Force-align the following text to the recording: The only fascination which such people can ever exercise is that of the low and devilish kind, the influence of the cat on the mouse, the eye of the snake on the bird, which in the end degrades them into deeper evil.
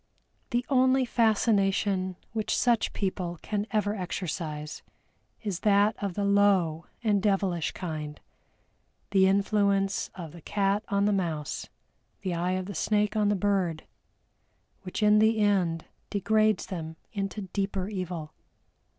The 0.49 0.65
only 0.67 1.05
fascination 1.05 2.15
which 2.33 2.57
such 2.57 2.91
people 2.91 3.37
can 3.43 3.67
ever 3.69 3.93
exercise 3.93 4.81
is 5.43 5.59
that 5.59 5.95
of 6.03 6.15
the 6.15 6.25
low 6.25 6.87
and 7.03 7.21
devilish 7.21 7.71
kind, 7.73 8.19
the 9.11 9.27
influence 9.27 10.09
of 10.15 10.31
the 10.31 10.41
cat 10.41 10.83
on 10.87 11.05
the 11.05 11.13
mouse, 11.13 11.69
the 12.21 12.33
eye 12.33 12.53
of 12.53 12.65
the 12.65 12.73
snake 12.73 13.15
on 13.15 13.29
the 13.29 13.35
bird, 13.35 13.85
which 14.81 15.03
in 15.03 15.19
the 15.19 15.37
end 15.37 15.85
degrades 16.09 16.65
them 16.65 16.95
into 17.13 17.41
deeper 17.53 17.87
evil. 17.87 18.33